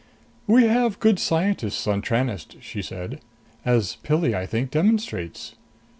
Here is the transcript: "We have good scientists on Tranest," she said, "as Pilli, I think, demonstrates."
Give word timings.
"We 0.47 0.63
have 0.63 0.99
good 0.99 1.19
scientists 1.19 1.85
on 1.85 2.01
Tranest," 2.01 2.57
she 2.59 2.81
said, 2.81 3.21
"as 3.63 3.97
Pilli, 4.03 4.33
I 4.33 4.47
think, 4.47 4.71
demonstrates." 4.71 5.53